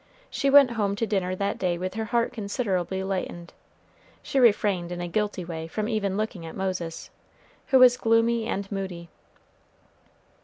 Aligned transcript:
She 0.31 0.49
went 0.49 0.71
home 0.71 0.95
to 0.95 1.05
dinner 1.05 1.35
that 1.35 1.59
day 1.59 1.77
with 1.77 1.93
her 1.93 2.05
heart 2.05 2.33
considerably 2.33 3.03
lightened. 3.03 3.53
She 4.23 4.39
refrained, 4.39 4.91
in 4.91 4.99
a 4.99 5.07
guilty 5.07 5.45
way, 5.45 5.67
from 5.67 5.87
even 5.87 6.17
looking 6.17 6.43
at 6.43 6.55
Moses, 6.55 7.11
who 7.67 7.77
was 7.77 7.97
gloomy 7.97 8.47
and 8.47 8.65
moody. 8.71 9.09